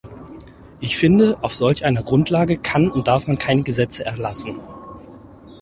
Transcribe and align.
Ich 0.79 0.97
finde, 0.97 1.37
auf 1.43 1.53
solch 1.53 1.85
einer 1.85 2.01
Grundlage 2.01 2.57
kann 2.57 2.89
und 2.89 3.07
darf 3.07 3.27
man 3.27 3.37
keine 3.37 3.61
Gesetze 3.61 4.03
erlassen. 4.03 4.59